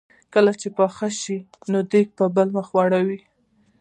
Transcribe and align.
کله 0.33 0.51
چې 0.61 0.67
پخه 0.77 1.07
شي 1.21 1.37
نو 1.71 1.79
دیګ 1.91 2.07
په 2.17 2.25
بل 2.35 2.47
مخ 2.55 2.67
واړوي. 2.73 3.19